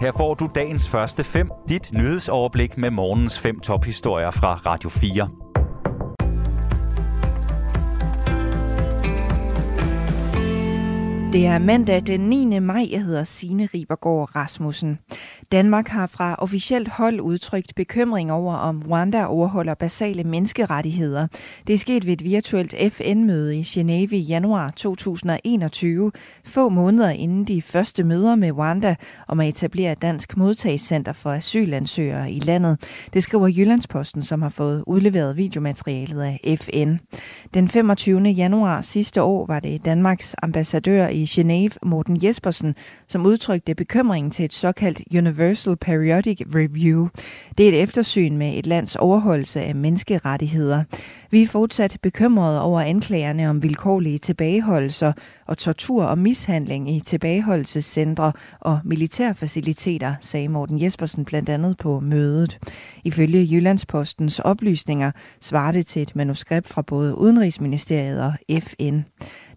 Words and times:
Her 0.00 0.12
får 0.12 0.34
du 0.34 0.48
dagens 0.54 0.88
første 0.88 1.24
fem, 1.24 1.50
dit 1.68 1.92
nyhedsoverblik 1.92 2.78
med 2.78 2.90
morgens 2.90 3.38
fem 3.38 3.60
tophistorier 3.60 4.30
fra 4.30 4.54
Radio 4.54 4.90
4. 4.90 5.49
Det 11.32 11.46
er 11.46 11.58
mandag 11.58 12.02
den 12.06 12.20
9. 12.20 12.58
maj. 12.58 12.88
Jeg 12.90 13.04
hedder 13.04 13.24
Signe 13.24 13.68
Ribergaard 13.74 14.36
Rasmussen. 14.36 14.98
Danmark 15.52 15.88
har 15.88 16.06
fra 16.06 16.34
officielt 16.38 16.88
hold 16.88 17.20
udtrykt 17.20 17.74
bekymring 17.74 18.32
over, 18.32 18.54
om 18.54 18.82
Rwanda 18.88 19.24
overholder 19.26 19.74
basale 19.74 20.24
menneskerettigheder. 20.24 21.26
Det 21.66 21.74
er 21.74 21.78
sket 21.78 22.06
ved 22.06 22.12
et 22.12 22.24
virtuelt 22.24 22.74
FN-møde 22.92 23.56
i 23.56 23.62
Genève 23.62 24.14
i 24.14 24.20
januar 24.20 24.70
2021, 24.70 26.12
få 26.44 26.68
måneder 26.68 27.10
inden 27.10 27.44
de 27.44 27.62
første 27.62 28.04
møder 28.04 28.34
med 28.34 28.52
Rwanda 28.52 28.94
om 29.28 29.40
at 29.40 29.48
etablere 29.48 29.92
et 29.92 30.02
dansk 30.02 30.36
modtagscenter 30.36 31.12
for 31.12 31.32
asylansøgere 31.32 32.32
i 32.32 32.38
landet. 32.38 32.80
Det 33.12 33.22
skriver 33.22 33.48
Jyllandsposten, 33.48 34.22
som 34.22 34.42
har 34.42 34.48
fået 34.48 34.84
udleveret 34.86 35.36
videomaterialet 35.36 36.22
af 36.22 36.58
FN. 36.60 36.94
Den 37.54 37.68
25. 37.68 38.20
januar 38.20 38.82
sidste 38.82 39.22
år 39.22 39.46
var 39.46 39.60
det 39.60 39.84
Danmarks 39.84 40.36
ambassadør 40.42 41.08
i 41.08 41.19
i 41.20 41.24
Genève, 41.24 41.76
Morten 41.82 42.24
Jespersen, 42.24 42.74
som 43.08 43.26
udtrykte 43.26 43.74
bekymringen 43.74 44.30
til 44.30 44.44
et 44.44 44.54
såkaldt 44.54 45.00
Universal 45.18 45.76
Periodic 45.76 46.42
Review. 46.54 47.08
Det 47.58 47.64
er 47.64 47.72
et 47.72 47.82
eftersyn 47.82 48.36
med 48.36 48.58
et 48.58 48.66
lands 48.66 48.96
overholdelse 48.96 49.60
af 49.60 49.74
menneskerettigheder. 49.74 50.84
Vi 51.30 51.42
er 51.42 51.46
fortsat 51.46 51.98
bekymrede 52.02 52.62
over 52.62 52.80
anklagerne 52.80 53.50
om 53.50 53.62
vilkårlige 53.62 54.18
tilbageholdelser 54.18 55.12
og 55.46 55.58
tortur 55.58 56.04
og 56.04 56.18
mishandling 56.18 56.90
i 56.90 57.00
tilbageholdelsescentre 57.00 58.32
og 58.60 58.78
militærfaciliteter, 58.84 60.14
sagde 60.20 60.48
Morten 60.48 60.82
Jespersen 60.82 61.24
blandt 61.24 61.48
andet 61.48 61.76
på 61.78 62.00
mødet. 62.00 62.58
Ifølge 63.04 63.48
Jyllandspostens 63.50 64.38
oplysninger 64.38 65.10
svarer 65.40 65.72
det 65.72 65.86
til 65.86 66.02
et 66.02 66.16
manuskript 66.16 66.68
fra 66.68 66.82
både 66.82 67.18
Udenrigsministeriet 67.18 68.22
og 68.22 68.32
FN. 68.62 69.00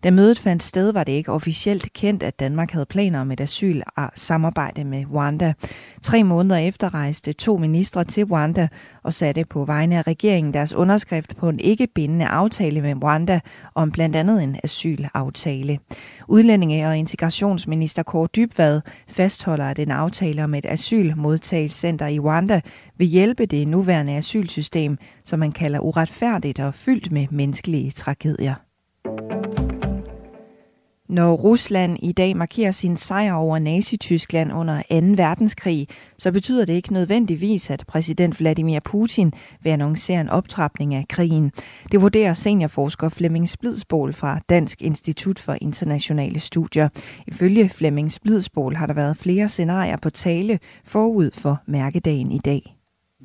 Da 0.04 0.12
mødet 0.12 0.40
fandt 0.40 0.64
sted, 0.64 0.94
var 0.94 1.04
det 1.04 1.12
ikke 1.12 1.32
officielt 1.32 1.94
kendt, 1.94 2.23
at 2.23 2.40
Danmark 2.40 2.72
havde 2.72 2.86
planer 2.86 3.22
om 3.22 3.32
et 3.32 3.42
asyl-samarbejde 3.42 4.84
med 4.84 5.06
Rwanda. 5.12 5.54
Tre 6.02 6.23
måneder 6.23 6.58
efter 6.58 6.94
rejste 6.94 7.34
to 7.34 7.58
ministre 7.58 8.04
til 8.04 8.24
Rwanda 8.26 8.68
og 9.04 9.14
satte 9.14 9.46
på 9.46 9.66
vegne 9.66 9.98
af 9.98 10.08
regeringen 10.08 10.54
deres 10.54 10.74
underskrift 10.74 11.36
på 11.36 11.50
en 11.50 11.59
ikke 11.59 11.88
bindende 11.96 12.26
aftale 12.26 12.81
med 12.81 13.04
Rwanda 13.04 13.40
om 13.76 13.92
blandt 13.92 14.16
andet 14.16 14.44
en 14.44 14.59
asylaftale. 14.64 15.80
Udlændinge- 16.28 16.88
og 16.88 16.98
integrationsminister 16.98 18.04
Kåre 18.04 18.28
Dybvad 18.36 18.81
fastholder, 19.08 19.70
at 19.70 19.80
en 19.80 19.92
aftale 19.92 20.44
om 20.44 20.54
et 20.54 20.66
asylmodtagelsescenter 20.66 22.08
i 22.08 22.20
Rwanda 22.20 22.62
vil 22.98 23.08
hjælpe 23.08 23.46
det 23.46 23.68
nuværende 23.68 24.14
asylsystem, 24.14 24.98
som 25.26 25.40
man 25.40 25.52
kalder 25.52 25.80
uretfærdigt 25.80 26.59
og 26.59 26.74
fyldt 26.74 27.12
med 27.12 27.28
menneskelige 27.31 27.92
tragedier. 27.92 28.73
Når 31.19 31.31
Rusland 31.47 31.92
i 32.09 32.11
dag 32.11 32.38
markerer 32.38 32.72
sin 32.72 32.95
sejr 32.97 33.33
over 33.33 33.59
Nazi-Tyskland 33.59 34.50
under 34.61 34.78
2. 34.78 35.23
verdenskrig, 35.23 35.88
så 36.23 36.33
betyder 36.33 36.66
det 36.66 36.73
ikke 36.73 36.94
nødvendigvis, 36.94 37.72
at 37.72 37.83
præsident 37.88 38.39
Vladimir 38.39 38.80
Putin 38.92 39.31
vil 39.64 39.72
annoncere 39.72 40.22
en 40.22 40.30
optrapning 40.30 40.95
af 40.95 41.06
krigen. 41.09 41.52
Det 41.91 42.02
vurderer 42.02 42.34
seniorforsker 42.34 43.09
Flemming 43.17 43.47
Splidsbol 43.50 44.14
fra 44.14 44.39
Dansk 44.50 44.81
Institut 44.81 45.39
for 45.45 45.56
Internationale 45.61 46.39
Studier. 46.39 46.88
Ifølge 47.28 47.69
Flemming 47.78 48.11
Splidsbol 48.11 48.73
har 48.75 48.88
der 48.88 48.94
været 48.94 49.17
flere 49.23 49.50
scenarier 49.50 49.97
på 50.03 50.09
tale 50.09 50.59
forud 50.94 51.29
for 51.44 51.56
mærkedagen 51.68 52.31
i 52.31 52.41
dag. 52.52 52.62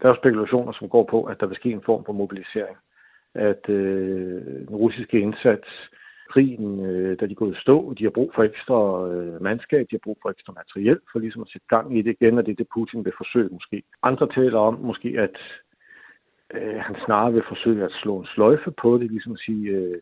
Der 0.02 0.08
er 0.08 0.16
spekulationer, 0.22 0.72
som 0.78 0.88
går 0.88 1.04
på, 1.10 1.18
at 1.22 1.36
der 1.40 1.46
vil 1.46 1.56
ske 1.56 1.70
en 1.70 1.82
form 1.86 2.02
for 2.06 2.12
mobilisering. 2.12 2.76
At 3.34 3.62
øh, 3.68 4.42
den 4.68 4.76
russiske 4.84 5.20
indsats 5.20 5.68
krigen, 6.32 6.86
øh, 6.86 7.20
da 7.20 7.26
de 7.26 7.30
er 7.30 7.42
gået 7.42 7.56
i 7.56 7.60
stå. 7.60 7.94
De 7.98 8.04
har 8.04 8.10
brug 8.10 8.30
for 8.34 8.42
ekstra 8.42 9.08
øh, 9.08 9.42
mandskab, 9.42 9.86
de 9.90 9.96
har 9.98 10.04
brug 10.04 10.18
for 10.22 10.30
ekstra 10.30 10.52
materiel 10.52 11.00
for 11.12 11.18
ligesom 11.18 11.42
at 11.42 11.48
sætte 11.48 11.66
gang 11.68 11.98
i 11.98 12.02
det 12.02 12.16
igen, 12.20 12.38
og 12.38 12.46
det 12.46 12.52
er 12.52 12.56
det, 12.56 12.68
Putin 12.74 13.04
vil 13.04 13.12
forsøge 13.16 13.48
måske. 13.52 13.82
Andre 14.02 14.28
taler 14.28 14.58
om 14.58 14.74
måske, 14.74 15.08
at 15.18 15.36
øh, 16.54 16.80
han 16.86 16.96
snarere 17.04 17.32
vil 17.32 17.42
forsøge 17.48 17.84
at 17.84 17.92
slå 18.02 18.18
en 18.18 18.26
sløjfe 18.34 18.70
på 18.70 18.98
det, 18.98 19.10
ligesom 19.10 19.32
at 19.32 19.38
sige, 19.46 19.68
øh, 19.70 19.98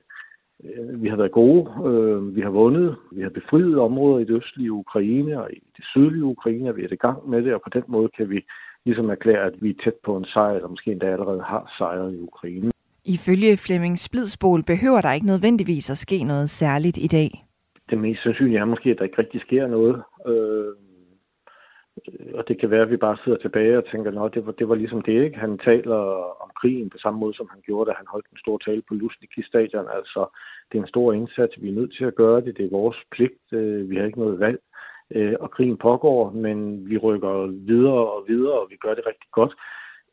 øh 0.65 1.03
vi 1.03 1.09
har 1.09 1.17
været 1.17 1.33
gode, 1.33 1.63
øh, 1.91 2.37
vi 2.37 2.41
har 2.41 2.51
vundet, 2.51 2.97
vi 3.13 3.23
har 3.23 3.31
befriet 3.31 3.79
områder 3.79 4.19
i 4.19 4.25
det 4.25 4.37
østlige 4.37 4.73
Ukraine 4.73 5.41
og 5.43 5.53
i 5.53 5.61
det 5.77 5.85
sydlige 5.93 6.25
Ukraine, 6.25 6.69
og 6.69 6.77
vi 6.77 6.85
er 6.85 6.93
i 6.93 7.05
gang 7.07 7.29
med 7.31 7.43
det, 7.45 7.55
og 7.55 7.63
på 7.63 7.71
den 7.71 7.85
måde 7.89 8.09
kan 8.17 8.31
vi 8.31 8.45
ligesom 8.85 9.11
erklære, 9.11 9.45
at 9.47 9.63
vi 9.63 9.71
er 9.71 9.83
tæt 9.85 9.99
på 10.05 10.17
en 10.17 10.25
sejr, 10.25 10.55
eller 10.55 10.69
måske 10.69 10.93
endda 10.93 11.07
allerede 11.07 11.43
har 11.43 11.75
sejret 11.79 12.15
i 12.15 12.21
Ukraine. 12.21 12.71
Ifølge 13.15 13.57
Flemming 13.57 13.99
Splidsbol 13.99 14.63
behøver 14.73 15.01
der 15.01 15.13
ikke 15.13 15.27
nødvendigvis 15.27 15.91
at 15.91 15.99
ske 15.99 16.19
noget 16.25 16.51
særligt 16.51 16.97
i 16.97 17.07
dag. 17.07 17.31
Det 17.91 17.99
mest 17.99 18.23
sandsynlige 18.23 18.59
er 18.59 18.65
måske, 18.65 18.91
at 18.91 18.99
der 18.99 19.05
ikke 19.05 19.19
rigtig 19.19 19.41
sker 19.41 19.67
noget. 19.67 20.03
Øh, 20.27 20.67
øh 22.09 22.35
og 22.35 22.49
det 22.49 22.61
kan 22.61 22.71
være, 22.71 22.83
at 22.83 22.91
vi 22.91 22.97
bare 22.97 23.17
sidder 23.25 23.39
tilbage 23.39 23.79
og 23.79 23.85
tænker, 23.91 24.23
at 24.23 24.35
det 24.35 24.47
var, 24.47 24.53
det 24.53 24.69
var 24.69 24.75
ligesom 24.75 25.03
det, 25.03 25.25
ikke? 25.25 25.39
Han 25.39 25.59
taler 25.59 26.01
om 26.45 26.51
krigen 26.61 26.91
på 26.91 26.99
samme 26.99 27.21
måde, 27.21 27.35
som 27.37 27.49
han 27.53 27.61
gjorde, 27.67 27.91
da 27.91 27.95
han 27.97 28.07
holdt 28.13 28.27
en 28.33 28.39
stor 28.39 28.59
tale 28.59 28.83
på 28.89 28.95
Lusniki 28.95 29.43
stadion. 29.43 29.87
Altså, 29.99 30.21
det 30.69 30.79
er 30.79 30.83
en 30.83 30.95
stor 30.95 31.13
indsats. 31.13 31.63
Vi 31.63 31.69
er 31.69 31.79
nødt 31.79 31.95
til 31.97 32.05
at 32.05 32.15
gøre 32.15 32.41
det. 32.41 32.57
Det 32.57 32.65
er 32.65 32.77
vores 32.81 32.97
pligt. 33.11 33.47
Øh, 33.53 33.91
vi 33.91 33.97
har 33.97 34.05
ikke 34.05 34.25
noget 34.25 34.41
valg. 34.41 34.61
Øh, 35.11 35.35
og 35.41 35.51
krigen 35.51 35.77
pågår, 35.77 36.31
men 36.31 36.89
vi 36.91 36.97
rykker 36.99 37.47
videre 37.47 38.07
og 38.17 38.25
videre, 38.29 38.59
og 38.61 38.67
vi 38.71 38.77
gør 38.77 38.95
det 38.95 39.07
rigtig 39.07 39.31
godt. 39.33 39.55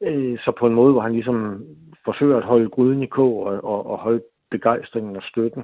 Øh, 0.03 0.39
så 0.39 0.51
på 0.59 0.67
en 0.67 0.73
måde, 0.73 0.91
hvor 0.91 1.01
han 1.01 1.13
ligesom 1.13 1.65
forsøger 2.05 2.37
at 2.37 2.43
holde 2.43 2.69
gryden 2.69 3.03
i 3.03 3.05
kog 3.05 3.43
og, 3.43 3.63
og, 3.63 3.85
og 3.85 3.97
holde 3.97 4.23
begejstringen 4.51 5.15
og 5.15 5.23
støtten. 5.23 5.63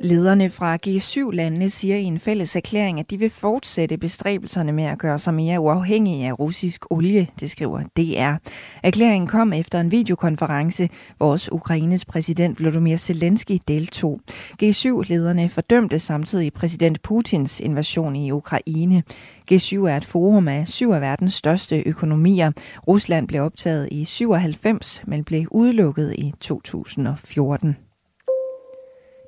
Lederne 0.00 0.50
fra 0.50 0.78
G7-landene 0.86 1.70
siger 1.70 1.96
i 1.96 2.02
en 2.02 2.18
fælles 2.18 2.56
erklæring, 2.56 3.00
at 3.00 3.10
de 3.10 3.18
vil 3.18 3.30
fortsætte 3.30 3.98
bestræbelserne 3.98 4.72
med 4.72 4.84
at 4.84 4.98
gøre 4.98 5.18
sig 5.18 5.34
mere 5.34 5.60
uafhængige 5.60 6.26
af 6.26 6.38
russisk 6.38 6.84
olie, 6.90 7.26
det 7.40 7.50
skriver 7.50 7.82
DR. 7.96 8.48
Erklæringen 8.82 9.28
kom 9.28 9.52
efter 9.52 9.80
en 9.80 9.90
videokonference, 9.90 10.88
hvor 11.16 11.32
også 11.32 11.50
Ukraines 11.52 12.04
præsident 12.04 12.60
Volodymyr 12.60 12.96
Zelensky 12.96 13.58
deltog. 13.68 14.20
G7-lederne 14.62 15.48
fordømte 15.48 15.98
samtidig 15.98 16.52
præsident 16.52 17.02
Putins 17.02 17.60
invasion 17.60 18.16
i 18.16 18.30
Ukraine. 18.30 19.02
G7 19.52 19.76
er 19.76 19.96
et 19.96 20.04
forum 20.04 20.48
af 20.48 20.68
syv 20.68 20.90
af 20.90 21.00
verdens 21.00 21.34
største 21.34 21.82
økonomier. 21.86 22.52
Rusland 22.88 23.28
blev 23.28 23.42
optaget 23.42 23.88
i 23.90 24.04
97, 24.04 25.02
men 25.06 25.24
blev 25.24 25.46
udelukket 25.50 26.14
i 26.18 26.32
2014. 26.40 27.87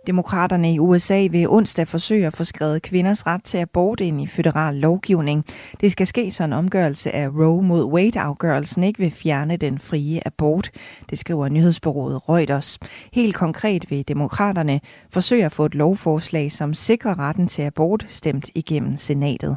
Demokraterne 0.06 0.74
i 0.74 0.78
USA 0.78 1.26
vil 1.30 1.48
onsdag 1.48 1.88
forsøge 1.88 2.26
at 2.26 2.36
få 2.36 2.44
skrevet 2.44 2.82
kvinders 2.82 3.26
ret 3.26 3.44
til 3.44 3.58
abort 3.58 4.00
ind 4.00 4.20
i 4.20 4.26
federal 4.26 4.74
lovgivning. 4.74 5.44
Det 5.80 5.92
skal 5.92 6.06
ske 6.06 6.30
så 6.30 6.44
en 6.44 6.52
omgørelse 6.52 7.14
af 7.14 7.28
Roe 7.28 7.62
mod 7.62 7.84
Wade-afgørelsen 7.84 8.84
ikke 8.84 8.98
vil 8.98 9.10
fjerne 9.10 9.56
den 9.56 9.78
frie 9.78 10.26
abort. 10.26 10.70
Det 11.10 11.18
skriver 11.18 11.48
nyhedsbureauet 11.48 12.28
Reuters. 12.28 12.78
Helt 13.12 13.34
konkret 13.34 13.90
vil 13.90 14.08
demokraterne 14.08 14.80
forsøge 15.10 15.44
at 15.44 15.52
få 15.52 15.64
et 15.64 15.74
lovforslag, 15.74 16.52
som 16.52 16.74
sikrer 16.74 17.18
retten 17.18 17.46
til 17.46 17.62
abort, 17.62 18.06
stemt 18.08 18.50
igennem 18.54 18.96
senatet. 18.96 19.56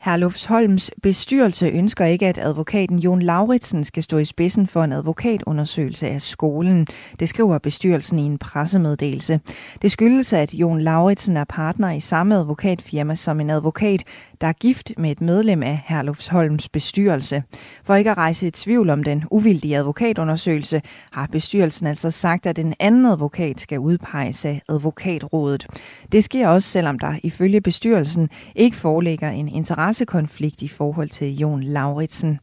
Herlufsholms 0.00 0.90
bestyrelse 1.02 1.68
ønsker 1.68 2.04
ikke, 2.04 2.26
at 2.26 2.38
advokaten 2.38 2.98
Jon 2.98 3.22
Lauritsen 3.22 3.84
skal 3.84 4.02
stå 4.02 4.18
i 4.18 4.24
spidsen 4.24 4.66
for 4.66 4.84
en 4.84 4.92
advokatundersøgelse 4.92 6.06
af 6.08 6.22
skolen. 6.22 6.86
Det 7.20 7.28
skriver 7.28 7.58
bestyrelsen 7.58 8.18
i 8.18 8.22
en 8.22 8.38
pressemeddelelse. 8.38 9.40
Det 9.82 9.92
skyldes, 9.92 10.32
at 10.32 10.54
Jon 10.54 10.80
Lauritsen 10.80 11.36
er 11.36 11.44
partner 11.44 11.90
i 11.90 12.00
samme 12.00 12.34
advokatfirma 12.34 13.14
som 13.14 13.40
en 13.40 13.50
advokat, 13.50 14.04
der 14.40 14.46
er 14.46 14.52
gift 14.52 14.92
med 14.98 15.10
et 15.10 15.20
medlem 15.20 15.62
af 15.62 15.82
Herlufsholms 15.86 16.68
bestyrelse. 16.68 17.42
For 17.84 17.94
ikke 17.94 18.10
at 18.10 18.16
rejse 18.16 18.46
i 18.46 18.50
tvivl 18.50 18.90
om 18.90 19.02
den 19.02 19.24
uvildige 19.30 19.76
advokatundersøgelse, 19.76 20.82
har 21.10 21.26
bestyrelsen 21.26 21.86
altså 21.86 22.10
sagt, 22.10 22.46
at 22.46 22.58
en 22.58 22.74
anden 22.80 23.06
advokat 23.06 23.60
skal 23.60 23.78
udpeges 23.78 24.44
af 24.44 24.62
advokatrådet. 24.68 25.66
Det 26.12 26.24
sker 26.24 26.48
også, 26.48 26.68
selvom 26.68 26.98
der 26.98 27.14
ifølge 27.22 27.60
bestyrelsen 27.60 28.28
ikke 28.54 28.76
foreligger 28.76 29.30
en 29.30 29.48
interessekonflikt 29.48 30.62
i 30.62 30.68
forhold 30.68 31.08
til 31.08 31.36
Jon 31.36 31.62
Lauritsen. 31.62 32.38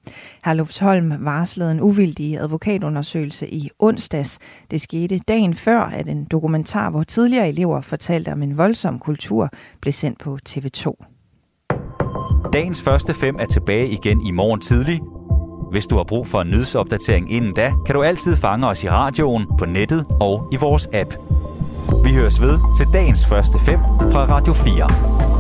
Herlufsholm 0.46 1.14
varslede 1.20 1.72
en 1.72 1.82
uvildig 1.82 2.40
advokatundersøgelse 2.40 3.54
i 3.54 3.70
onsdags. 3.80 4.40
Det 4.72 4.82
skete 4.82 5.20
dagen 5.20 5.54
før, 5.54 5.80
at 5.80 6.10
en 6.10 6.26
dokumentar, 6.26 6.90
hvor 6.90 7.04
tidligere 7.04 7.50
elever 7.50 7.82
fortalte 7.82 8.32
om 8.32 8.44
en 8.44 8.58
voldsom 8.58 9.00
kultur, 9.00 9.50
blev 9.82 9.94
sendt 9.94 10.20
på 10.20 10.38
TV2. 10.50 11.17
Dagens 12.58 12.82
første 12.82 13.14
fem 13.14 13.36
er 13.40 13.46
tilbage 13.46 13.88
igen 13.88 14.22
i 14.22 14.32
morgen 14.32 14.60
tidlig. 14.60 15.02
Hvis 15.72 15.88
du 15.88 15.96
har 15.96 16.04
brug 16.04 16.28
for 16.28 16.42
en 16.42 16.50
nyhedsopdatering 16.50 17.32
inden 17.32 17.54
da, 17.54 17.74
kan 17.86 17.96
du 17.96 18.04
altid 18.04 18.36
fange 18.36 18.68
os 18.68 18.84
i 18.84 18.90
radioen, 18.90 19.48
på 19.58 19.66
nettet 19.66 20.06
og 20.22 20.50
i 20.52 20.56
vores 20.56 20.90
app. 20.94 21.14
Vi 22.04 22.14
høres 22.14 22.42
ved 22.42 22.60
til 22.78 22.88
dagens 22.94 23.26
første 23.26 23.60
fem 23.60 23.80
fra 24.12 24.26
Radio 24.26 24.54
4. 24.54 25.37